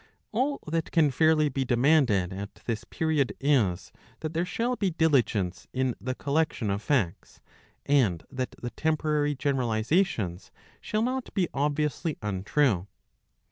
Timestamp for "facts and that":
6.81-8.55